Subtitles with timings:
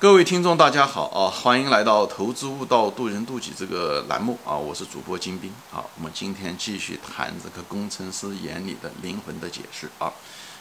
[0.00, 1.30] 各位听众，大家好啊！
[1.30, 4.54] 欢迎来到《投资悟道，渡人渡己》这个栏目啊！
[4.54, 5.82] 我是主播金兵啊。
[5.96, 10.12] 我们今天继续谈这个工程师眼里的灵魂的解释啊。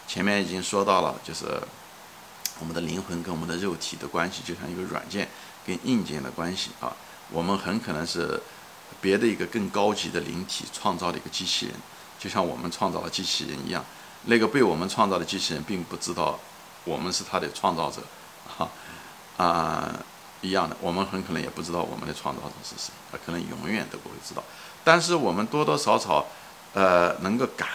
[0.07, 1.45] 前面已经说到了，就是
[2.59, 5.27] 我们的灵魂跟我们的肉体的关系，就像一个软件
[5.65, 6.95] 跟硬件的关系啊。
[7.31, 8.39] 我们很可能是
[9.01, 11.75] 别的一个更高级的灵体创造的一个机器人，
[12.17, 13.83] 就像我们创造了机器人一样。
[14.25, 16.39] 那个被我们创造的机器人并不知道
[16.85, 18.01] 我们是它的创造者，
[19.37, 19.91] 啊，
[20.41, 24.43] 一样的，我们很可能也不知道我们的创造者是谁，啊，可能永远都不会知道。
[24.83, 26.25] 但是我们多多少少，
[26.73, 27.69] 呃，能够感，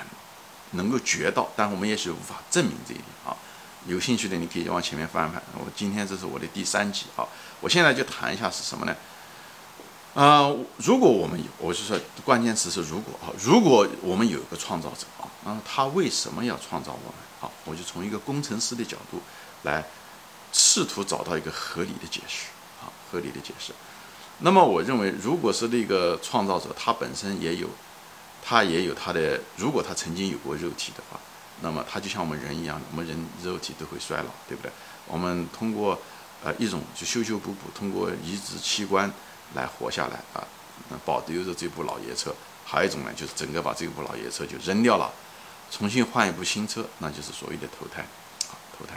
[0.73, 3.35] 能够觉到，但我们也许无法证明这一点啊。
[3.87, 5.43] 有兴趣的你可以往前面翻翻。
[5.55, 7.27] 我今天这是我的第三集啊，
[7.61, 8.95] 我现在就谈一下是什么呢？
[10.15, 17.15] 啊，如果我们有，我就说关键词是如果啊，如果我们有一个创造者啊，那他为什么要创造我们？
[17.41, 19.21] 好，我就从一个工程师的角度
[19.63, 19.85] 来。
[20.53, 22.47] 试图找到一个合理的解释，
[22.81, 23.73] 啊，合理的解释。
[24.39, 27.69] 那么，我认为，如果是那个创造者，他本身也有，
[28.43, 31.19] 他也有他的，如果他曾经有过肉体的话，
[31.61, 34.71] 那么他就像我们人一样，我们人肉体都会衰老，对不对？
[35.07, 36.01] 我们通过
[36.45, 39.13] 呃一种就修修补补，通过移植器官
[39.55, 40.47] 来活下来啊，
[41.05, 42.33] 保留着这部老爷车。
[42.65, 45.11] 还有一种呢，就是整个把这部老爷车就扔掉了，
[45.71, 48.03] 重新换一部新车，那就是所谓的投胎，
[48.51, 48.95] 啊，投胎。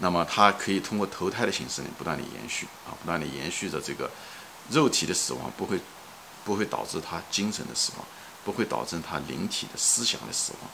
[0.00, 4.10] 那么它可以通过投胎的形式呢，不断的延续啊，不断的延续着这个
[4.70, 5.78] 肉体的死亡，不会
[6.44, 8.04] 不会导致他精神的死亡，
[8.44, 10.70] 不会导致他灵体的思想的死亡，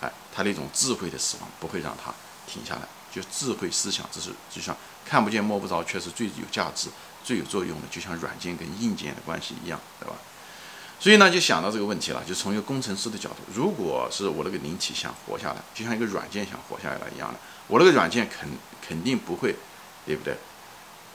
[0.00, 2.12] 哎，他那种智慧的死亡不会让他
[2.46, 6.88] 停下来，就智慧思想，这是就像看不见摸不着，却是最有价值、
[7.22, 10.14] 最有作用的，就像软件跟硬件的关系一样，对吧？
[10.98, 17.38] 所以呢，就想到这个问题了，就从一个工程师的角度，如果是我那个灵体想活下来，就像一个软件想活下来一样的。
[17.68, 18.48] 我那个软件肯
[18.86, 19.54] 肯定不会，
[20.04, 20.36] 对不对？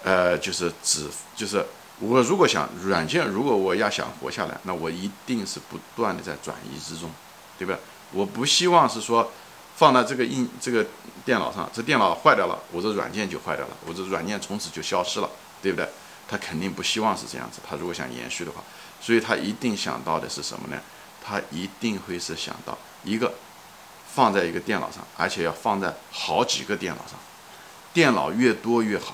[0.03, 1.65] 呃，就是只就是
[1.99, 7.11] 我如果想软件，如果我要想活下来，那我一定是不断的在转移之中，
[7.57, 7.77] 对吧？
[8.13, 9.31] 我不希望是说
[9.75, 10.85] 放在这个硬这个
[11.25, 15.29] 电脑上，这电脑坏掉了，我这软件就坏掉了，我这软件从此就消失了，
[15.61, 15.87] 对不对？
[16.27, 18.63] 他肯定不希望是这样子，他如果想延续的话，
[19.01, 20.81] 所以他一定想到的是什么呢？
[21.23, 23.33] 他一定会是想到一个。
[24.17, 27.19] 放在一个电脑上，而且要放在好几个电脑上，
[27.93, 29.13] 电脑越多越好，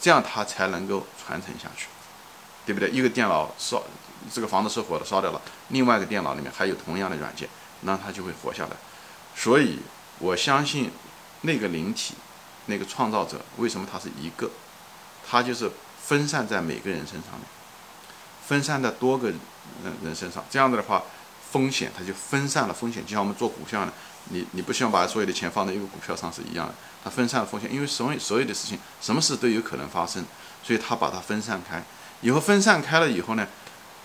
[0.00, 1.88] 这样它才能够传承下去，
[2.64, 2.88] 对不对？
[2.88, 3.82] 一个电脑烧，
[4.32, 7.46] 这个房子失火了，烧掉了，另外一个电脑里面还有同样的软件，
[7.82, 8.70] 那它就会活下来。
[9.36, 9.80] 所以
[10.18, 10.90] 我相信
[11.42, 12.14] 那个灵体，
[12.64, 14.50] 那个创造者，为什么他是一个？
[15.28, 15.70] 他就是
[16.02, 17.42] 分散在每个人身上面，
[18.46, 19.38] 分散在多个人
[20.02, 21.02] 人身上，这样子的话，
[21.50, 23.92] 风险它就分散了风险，就像我们做股票呢。
[24.30, 30.24] 你你不希望把所有的钱放在一个股票上是一样的，它分散风险，因为所有所有的事情，什么事都有可能发生，
[30.62, 31.82] 所以它把它分散开，
[32.20, 33.46] 以后分散开了以后呢，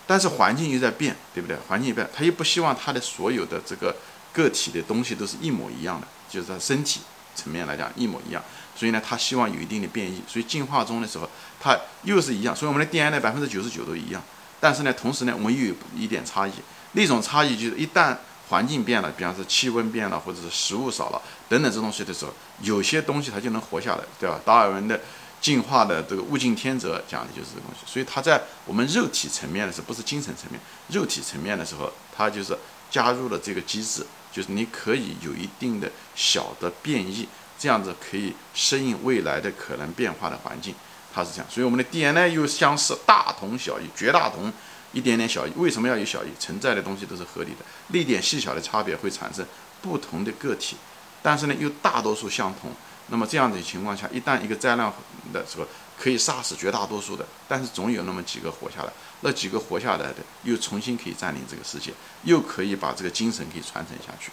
[0.06, 1.56] 但是环境又在变，对不对？
[1.68, 3.94] 环境一变，他又不希望他的所有的这个
[4.32, 7.00] 个体的东西都是一模一样的，就是在身体
[7.34, 8.42] 层面来讲一模一样，
[8.74, 11.28] 所以呢，他希望有一定的变异，所以进化中的时候，
[11.60, 14.22] 它又是一样，所以我们的 DNA 百分之九十九都一样，
[14.60, 16.52] 但是呢，同时呢，我们又有一点差异，
[16.92, 18.16] 那种差异就是一旦。
[18.48, 24.38] 环境变了，比方说气温变了，或者是食物少了等等这东西的时候，有些东西它就能活下来，对吧？
[24.44, 25.00] 达尔文的
[25.40, 27.90] 进化的这个物竞天择讲的就是这个东西。
[27.90, 32.56] 所以它在我们肉体层面的时候，不是精神层面，肉体层面的时候，它就是
[32.90, 37.26] 加入了这个机制，就是你可以有一定的小的变异，
[37.58, 40.74] 这样子可以适应未来的可能变化的环境，
[41.14, 41.46] 它是这样。
[41.50, 44.52] 所以我们的 DNA 又相似，大同小异，绝大同。
[44.94, 46.28] 一点点小异，为什么要有小异？
[46.38, 49.44] 存在的东西都是合理的，那点细小的差别会产生
[49.82, 50.76] 不同的个体，
[51.20, 52.70] 但是呢，又大多数相同。
[53.08, 54.90] 那么这样的情况下，一旦一个灾难
[55.32, 55.66] 的时候，
[55.98, 64.30] 可以杀死绝大多数的，但是总有那么几个活下来，那几个活下来的又重新可以占领这个世界，又可以把这个精神给传承下去。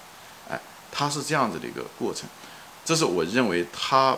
[0.49, 0.57] 哎，
[0.91, 2.29] 它是这样子的一个过程，
[2.85, 4.17] 这是我认为它。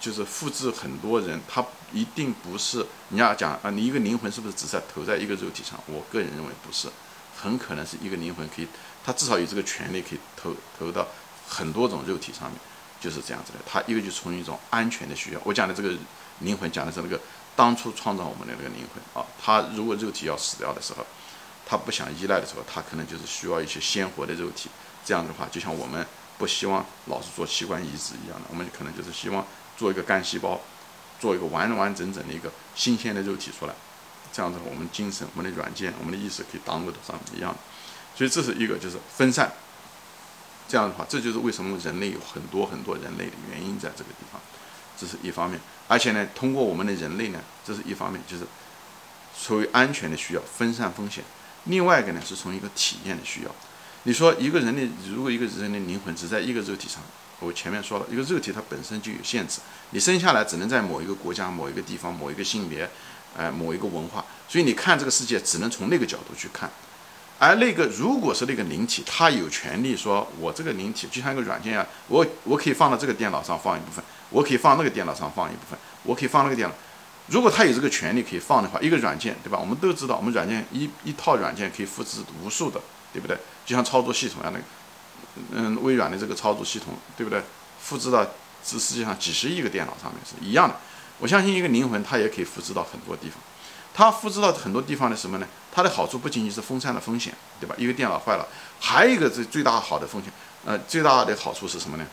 [0.00, 5.78] 就是复制很多人，他一定不是你要讲啊，你一个灵魂是不是只在投在一个肉体上？
[5.86, 6.88] 我个人认为不是，
[7.36, 8.68] 很可能是一个灵魂可以，
[9.04, 11.06] 他至少有这个权利可以投投到
[11.48, 12.58] 很多种肉体上面，
[13.00, 13.58] 就是这样子的。
[13.66, 15.92] 他一个就从一种安全的需要，我讲的这个
[16.40, 17.20] 灵魂讲的是那个
[17.56, 21.04] 当初创造我们的那个灵魂啊，他如果肉体要死掉的时候，
[21.66, 24.70] 他不想依赖的时候，他可能就是需要一些鲜活的肉体。
[25.04, 26.06] 这样的话，就像我们
[26.38, 29.44] 不希望老是做器官移植一样的，我们可能就是希望。
[29.76, 30.60] 做一个干细胞，
[31.20, 33.74] 做一个完完整整的一个新鲜的肉体出来，
[34.32, 37.54] 这样子我们精神、我们的软件、我们的意识可以当做上一样。
[38.16, 39.52] 所以这是一个就是分散，
[40.66, 44.40] 这样的话，这就是为什么人类有很多很多人类的原因在这个地方。
[44.98, 45.60] 这是一方面。
[45.88, 48.46] 而且呢，通过我们的人类呢，这是一方面，就是
[49.34, 51.24] 所谓安全的需要，分散风险。
[51.64, 53.50] 另外一个呢，是从一个体验的需要。
[54.04, 54.82] 你说一个人的，
[55.14, 57.02] 如果一个人的灵魂只在一个肉体上，
[57.38, 59.60] 我前面说了一个肉体它本身就有限制，
[59.90, 62.88] 你生下来只能在某一个国家、某一个地方、某一个性别，
[63.36, 66.70] 呃，某一个文化，所以你看这个世界只能从那个角度去看。
[67.38, 76.74] 而那个如果是那个灵体，他有权利说，我这个灵体就像一个软件一样，我我可以放到这个电脑上放一部分，我可以放那个电脑上放一部分，我可以放那个电脑。
[77.28, 79.58] 如果他有这个权利可以放的话，一个软件，对吧？
[79.58, 82.78] 我们都知道，我们软件一一套软件可以复制无数的，
[83.12, 83.36] 对不对？
[83.66, 84.60] 就像操作系统一样的，
[85.52, 87.42] 嗯，微软的这个操作系统，对不对？
[87.80, 88.24] 复制到
[88.64, 90.76] 这世界上几十亿个电脑上面是一样的。
[91.18, 93.38] 我相信一个灵魂，它也可以复制到很多地方。
[93.92, 95.46] 它复制到很多地方的什么呢？
[95.72, 97.74] 它的好处不仅仅是分散的风险，对吧？
[97.76, 98.46] 一个电脑坏了，
[98.78, 100.32] 还有一个最最大好的风险，
[100.64, 102.06] 呃，最大的好处是什么呢？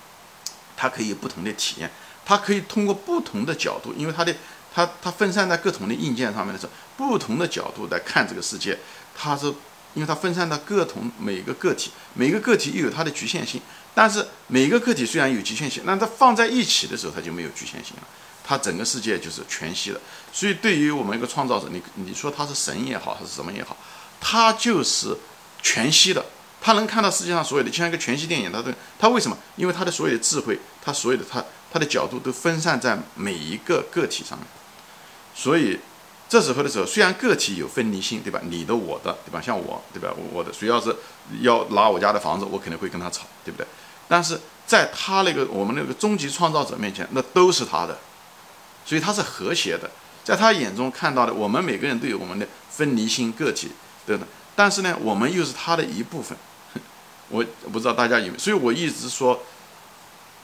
[0.76, 1.90] 它可以有不同的体验，
[2.26, 4.36] 它可以通过不同的角度，因为它的
[4.74, 8.78] 它它分散在各种的硬件上面的时候，不同的角度来看这个世界，
[9.16, 9.54] 它是
[9.98, 13.60] 因为它分散到各同每个个体，每个个体又有它的局限性，
[13.96, 18.04] 但是每个个体虽然有局限性，那它放在一起的时候，它就没有局限性了。
[18.44, 20.00] 它整个世界就是全息的，
[20.32, 23.76] 所以对于我们一个创造者，你你说他是神也好，还是什么也好，
[24.22, 25.18] 他就是
[25.62, 26.24] 全息的，
[26.62, 29.38] 他能看到世界上所有的，就像一个全息电影，他的他为什么？
[29.58, 31.44] 因为他的所有的智慧，他所有的他
[31.74, 34.48] 他的角度都分散在每一个个体上面，
[35.36, 35.78] 所以
[36.30, 38.42] 这时候的时候，虽然个体有分离性，对吧？
[38.50, 39.42] 你的我的，对吧？
[39.42, 40.14] 像我，对吧？
[40.32, 40.96] 我的谁要是
[41.42, 43.66] 要拿我家的房子，我肯定会跟他吵，对不对？
[44.08, 47.98] 但是在他那个我们那个终极创造者面前，那都是他的。
[48.86, 49.90] 所以他是和谐的，
[50.24, 53.72] 在他眼中看到的，我们每个人都有我们的分离性个体，
[54.06, 54.26] 对的。
[54.56, 56.38] 但是呢，我们又是他的一部分。
[57.30, 59.42] 我不知道大家有没有，所以我一直说，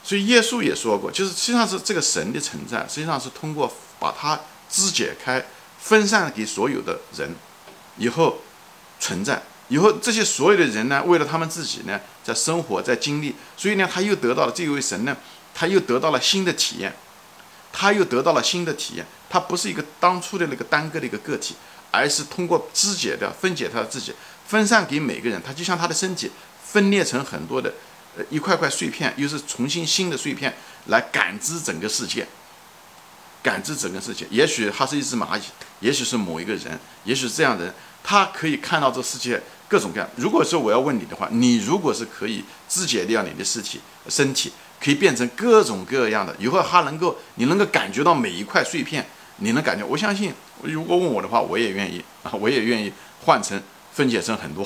[0.02, 4.38] 所以耶稣也说过，就是实际上是这个神的存在，实际上是通过把它
[4.68, 5.42] 肢解开，
[5.84, 7.34] 分散给所有的人，
[7.98, 8.40] 以后
[8.98, 15.14] 存在，以后这些所有的人呢，为了他们自己呢，在生活，在经历，所以呢，他又得到了这位神呢，
[15.54, 16.96] 他又得到了新的体验。
[17.76, 21.56] 他又得到了新的体验，他不是一个当初的那个单个的一个个体，
[21.90, 24.14] 而是通过肢解的分解他自己，
[24.46, 26.30] 分散给每个人，他就像他的身体
[26.62, 27.74] 分裂成很多的
[28.16, 30.54] 呃一块块碎片，又是重新新的碎片
[30.86, 32.24] 来感知整个世界，
[33.42, 34.24] 感知整个世界。
[34.30, 35.42] 也许他是一只蚂蚁，
[35.84, 40.08] 也许是某一个人，也许是这样的人，他可以看到这世界各种各样。
[40.16, 44.50] 如果说我要问你的话，你如果是可以肢解掉你的尸体身体。
[44.80, 49.06] 可以变成各种各样的，以后他能够，你能够感觉到每一块碎片，
[49.38, 49.82] 你能感觉。
[49.82, 50.30] 我相信，
[50.62, 52.92] 如果问我的话，我也愿意啊，我也愿意
[53.24, 53.58] 换成
[53.94, 54.62] 分解成很多，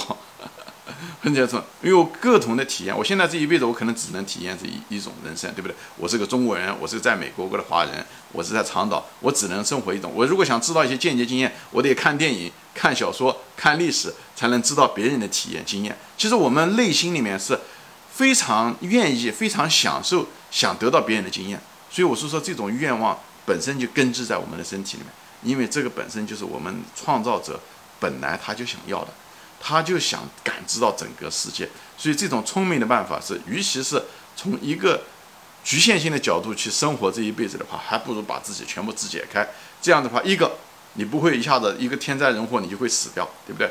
[1.22, 2.96] 分解成，因为各种的体验。
[2.96, 5.74] 我现在这一辈子，我可能只能体验这一一种人生，对不对？
[5.96, 10.12] 我是个中国人，我是在美国过的华人，我是在长岛，我只能生活一种。
[10.14, 15.96] 我如果想知道一些间接经验，我得看电影、看小说、看历史，才能知道别人的体验经验。
[16.16, 17.58] 其实我们内心里面是。
[18.10, 25.12] 非常愿意，非常享受，想得到别人的经验，所以我是说，这种愿望本身就根植在我们的身体里面，
[25.52, 27.60] 因为这个本身就是我们创造者
[28.00, 29.14] 本来他就想要的，
[29.60, 34.02] 他就想感知到整个世界，所以这种聪明的办法是，与其是
[34.36, 35.02] 从一个
[35.64, 39.46] 局限性的角度去生活这一辈子的话，还不如把自己全部肢解开，
[39.82, 40.56] 这样的话，一个
[40.94, 43.70] 你不会一下子一个天灾人祸你就会死掉，对不对？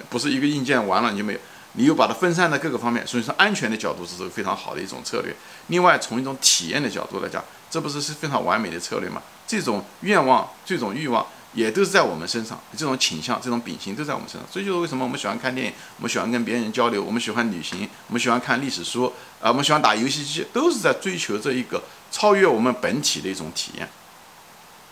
[0.10, 1.38] 不是一个硬件完了你就没有。
[1.72, 5.36] 你又把它分散在各个方面，所以说安全的角度是非常好的一种策略。
[5.68, 9.22] 另外，从一种体验的角度来讲，这不是是非常完美的策略吗？
[9.46, 11.24] 这种愿望、这种欲望
[11.54, 14.48] 也都是在我们身上，这种倾向、这种秉性都在我们身上。
[14.50, 23.88] 所以就是为什么我们喜欢看电影，我们喜欢跟别人交流，我们喜欢旅行，我们喜欢看历史书，啊，我们喜欢打游戏机，都是在追求这一个超越我们本体的一种体验。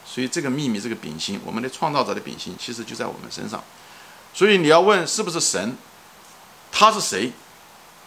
[0.05, 3.63] 所以这个秘密、这个秉性，我们的创造者的秉性，其实就在我们身上。
[4.33, 5.77] 所以你要问是不是神？
[6.73, 7.33] 他是谁？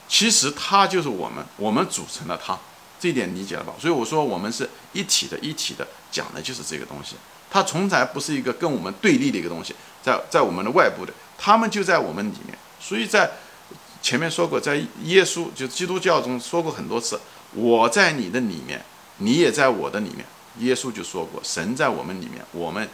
[0.07, 2.57] 其实他就是我们，我们组成了他，
[2.99, 3.73] 这一点理解了吧？
[3.79, 7.15] 所以我说我们是一体的，一体的讲的就是这个东西。
[7.49, 12.57] 它从来不是一个跟我们对立的一个东西，在在我们的外部的，他们就在我们里面。
[12.79, 13.29] 所以在
[14.01, 17.19] 前面说过，在耶稣就基督教中说过很多次，
[17.53, 18.83] 我在你的里面，
[19.17, 20.25] 你也在我的里面。
[20.59, 22.87] 耶稣就说过，神在我们里面，我们。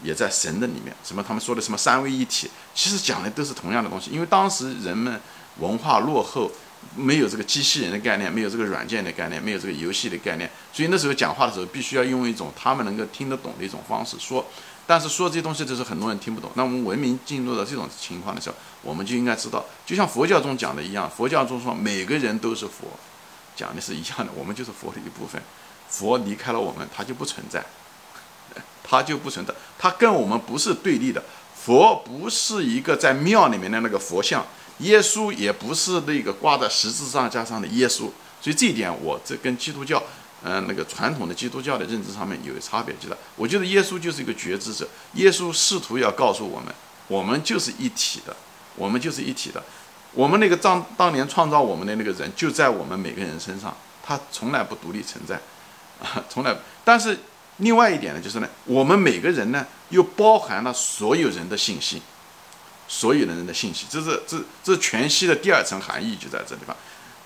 [0.00, 4.12] 也在神的里面，什么他们说的什么三位一体，其实讲的都是同样的东西。
[4.12, 5.20] 因为当时人们
[5.58, 6.48] 文化落后，
[6.96, 14.46] 没有这个机器人的概念，没有这个软件的概念，没有这个游戏的概念，所以那时候讲话的时候必须要用一种他们能够听得懂的一种方式说。
[14.86, 16.50] 但是说这些东西，就是很多人听不懂。
[16.54, 22.88] 那我们文明进入到这种情况的时候，我们就应该知道，就像佛教中讲的一样，佛教中说每个人都是佛，
[23.54, 25.42] 讲的是一样的，我们就是佛的一部分。
[25.90, 27.62] 佛离开了我们，它就不存在，
[28.82, 31.22] 它就不存在，它跟我们不是对立的。
[31.54, 34.46] 佛不是一个在庙里面的那个佛像，
[34.78, 38.10] 耶稣也不是那个挂在十字架上的耶稣。
[38.40, 40.00] 所以这一点，我这跟基督教，
[40.44, 46.72] 嗯，那个传统的基督教的认知上面有差别，就是我觉得耶稣就是一个觉知者，耶稣试图要告诉我们，
[47.08, 48.36] 我们就是一体的，
[48.76, 49.60] 我们就是一体的。
[50.12, 55.34] 我们那个当当年创造我们的那个人就在我们每个人身上，他从来不独立存在，
[56.00, 56.56] 啊， 从来。
[56.84, 57.18] 但是
[57.56, 62.00] 另外一点呢，就是呢，我们每个人呢又包含了所有人的信息，
[62.88, 66.74] 所有的人的信息，这是这这全息的第二层含义就在这地方，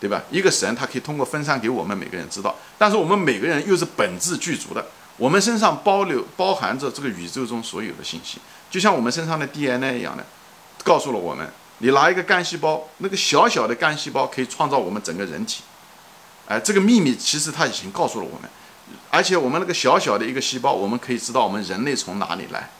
[0.01, 0.21] 对吧？
[0.31, 4.85] 一个神他可以通过分散给我们每个人知道，但是我们每个人又是本质具足的，
[5.17, 8.39] 我们身上包留包含着这个宇宙中所有的信息，
[8.71, 10.27] 就像我们身上的 DNA 一样的，
[10.83, 11.49] 告诉了我们。
[11.79, 15.65] 你拿一个干细胞，那个小小的干细胞可以创造我们整个人体，
[16.47, 18.49] 哎，这个秘密其实它已经告诉了我们，
[19.11, 22.71] 而且我们那个小小的一个细胞，我们可以知道我们人类从哪里来，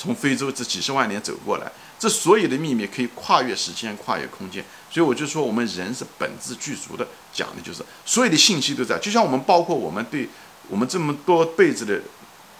[0.00, 10.26] 从非洲这几十万年走过来，这所有的秘密可以跨越时间、跨越空间，所以我就说我们人是本质具足的，讲的就是所有的信息都在，就像我们包括我们对
[10.70, 12.00] 我们这么多辈子的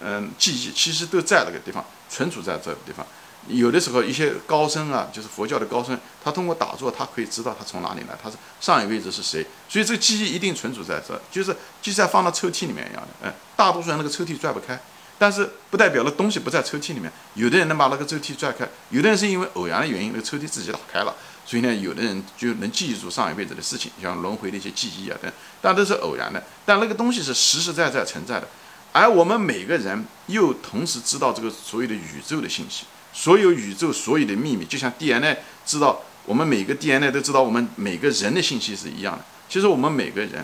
[0.01, 3.03] 嗯记忆，其实都在那个地方存储在这个地方。
[3.47, 13.07] 有的时候，一些高僧啊，就是佛教的高僧，他通过打坐，他可以知道他从哪里来，他是上一辈子是谁，所以这个记忆一定存储在这，就是就像放到抽屉里面一样的。
[13.23, 14.79] 嗯，大多数人那个抽屉拽不开，
[15.21, 17.11] 但是不代表了东西不在抽屉里面。
[17.35, 26.43] 有的人能把那个抽屉拽开，有的人是因为偶然的原因，那个抽屉自己打开了，所以呢，有的人就能记住上一辈子的事情，像轮回的一些记忆啊等，但都是偶然的。
[26.65, 28.47] 但那个东西是实实在在存在的，
[28.91, 32.85] 而我们每个人又同时知道这个所有的宇宙的信息。
[33.13, 39.23] 所有宇宙所有的秘密，就像 DNA 知道我们每个 DNA 都知道我们每个人的信息是一样的。
[39.47, 40.43] 其实我们每个人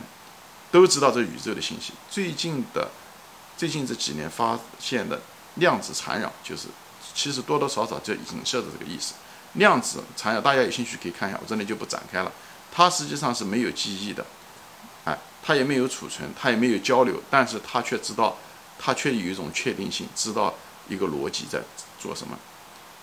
[0.69, 1.93] 都知道这宇宙的信息。
[2.11, 2.91] 最近的
[3.57, 5.19] 最近这几年发现的
[5.55, 6.67] 量子缠绕，就是
[7.15, 9.15] 其实多多少少就影射的这个意思。
[9.53, 12.31] 量子缠绕，大家有兴趣可以看一下，我这里就不展开了。
[12.71, 14.23] 它实际上是没有记忆的，
[15.05, 18.37] 哎，它也没有储存，它也没有交流，但是它却知道，
[18.77, 20.53] 它却有一种确定性，知道
[20.87, 21.59] 一个逻辑在
[21.99, 22.37] 做什么。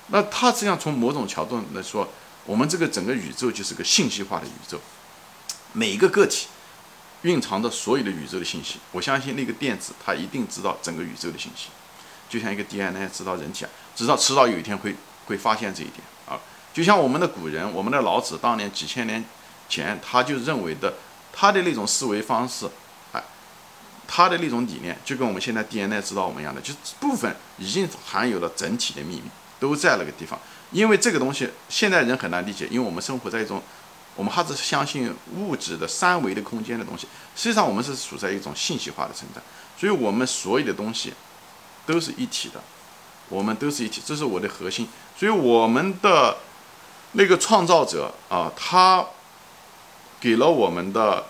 [0.08, 2.08] 那它实际上从某种角度来说，
[2.44, 4.78] 我们这个整个宇宙就是个信息化的宇宙，
[5.72, 6.46] 每一个个体
[7.24, 8.78] 蕴藏着所有的宇宙的信息。
[8.92, 11.68] 我相信那个电子它一定知道整个宇宙的信息，
[12.28, 14.94] 就像一个 DNA 知道人体啊，知道迟早有一天会
[15.26, 16.40] 会发现这一点啊。
[16.72, 19.24] 就像我们的古人，我们的老子当年几千年
[19.68, 20.94] 前他就认为的，
[21.32, 22.68] 他的那种思维方式，
[23.12, 23.22] 哎，
[24.06, 29.24] 他的那种理念就跟我们现在 DNA 知道我们一样的，就部分已经含有了整体的秘密。
[29.60, 30.38] 都在那个地方，
[30.72, 33.62] 因为这个东西现在人很难理解，因为我们生活在一种，
[34.16, 37.06] 我们还是相信物质的三维的空间的东西。
[37.36, 39.40] 实际上，我们是处在一种信息化的存在，
[39.78, 41.12] 所以我们所有的东西
[41.86, 42.62] 都是一体的，
[43.28, 44.88] 我们都是一体，这是我的核心。
[45.18, 46.36] 所以我们的
[47.12, 49.04] 那个创造者啊，他
[50.20, 51.26] 给了我们的，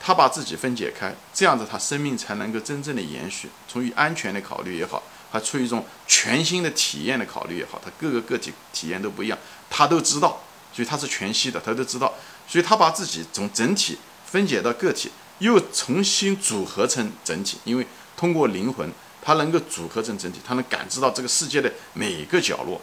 [0.00, 3.50] 他把自己分解开，这样子他生命才能够真正的延续。
[3.68, 5.02] 出于安全的考虑也好。
[5.32, 9.38] 还出于一种全新的体验的考虑也好，他各个个体体验都不一样，
[9.70, 10.40] 他都知道，
[10.80, 12.10] 所以他是全息的，他都知道，
[12.48, 22.80] 所以他把自己从整体分解到个体，又重新组合成整体，因为通过灵魂，他能够组合成整体，他能感知到这个世界的每一个角落，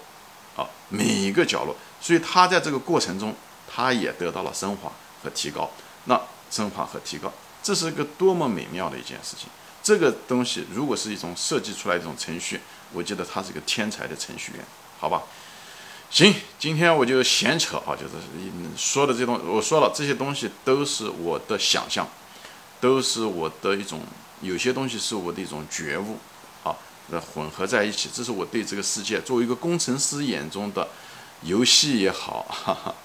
[0.55, 3.33] 啊，每一个角落，所以他在这个过程中，
[3.67, 4.91] 他也得到了升华
[5.23, 5.67] 和提高，
[6.05, 9.49] 那升华和提高，这是一个多么美妙的一件事情。
[9.81, 12.61] 这个东西如果是一种设计出来一种程序，
[12.93, 14.63] 我觉得他是个天才的程序员，
[14.99, 15.23] 好吧？
[16.09, 18.13] 行，今天我就闲扯啊，就是
[18.75, 22.07] 说的这东，我说了这些东西都是我的想象，
[22.79, 24.01] 都是我的一种，
[24.41, 26.17] 有些东西是我的一种觉悟，
[26.63, 26.75] 啊，
[27.07, 30.87] 那混合在一起，这是我对这个世界作为一个工程师眼中的
[31.43, 32.95] 游戏也好， 哈哈，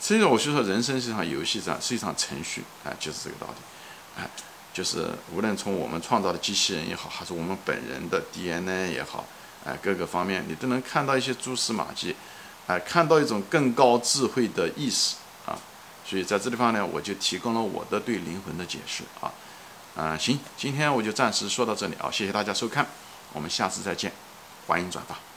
[0.00, 4.30] 所以我就说人生是一场游戏，上是一场程序，哎，就是这个道理，哎。
[4.72, 9.26] 就是无论从我们创造的机器人也好，还是我们本人的 DNA 也好，
[9.64, 12.14] 哎，各个方面你都能看到一些蛛丝马迹，
[12.66, 15.58] 哎，看到一种更高智慧的意识啊。
[16.04, 19.30] 所以在这地方呢，我就提供了我的对灵魂的解释啊。
[19.96, 22.86] 嗯，行，今天我就暂时说到这里啊，谢谢大家收看，
[23.32, 24.12] 我们下次再见，
[24.66, 25.29] 欢迎转发。